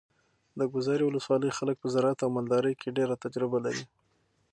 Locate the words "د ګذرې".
0.59-1.03